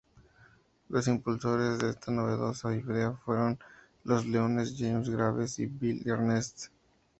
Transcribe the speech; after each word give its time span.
Los 0.89 1.07
impulsores 1.07 1.77
de 1.77 1.91
esta 1.91 2.11
novedosa 2.11 2.73
idea 2.75 3.11
fueron 3.23 3.59
los 4.03 4.25
Leones 4.25 4.73
James 4.75 5.07
Graves 5.11 5.59
y 5.59 5.67
Bill 5.67 6.01
Ernest. 6.09 6.69